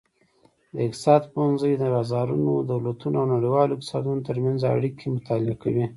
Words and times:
د 0.73 0.75
اقتصاد 0.87 1.21
پوهنځی 1.33 1.73
د 1.77 1.83
بازارونو، 1.93 2.53
دولتونو 2.71 3.15
او 3.21 3.25
نړیوالو 3.35 3.75
اقتصادونو 3.75 4.25
ترمنځ 4.29 4.59
اړیکې 4.75 5.05
مطالعه 5.15 5.55
کوي. 5.63 5.85